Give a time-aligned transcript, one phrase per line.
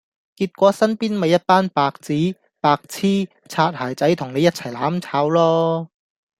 [0.35, 5.89] 結果身邊咪一班白紙、白癡、擦鞋仔同你一齊攬炒囉